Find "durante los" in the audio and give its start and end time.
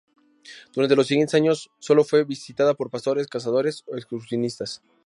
0.73-1.05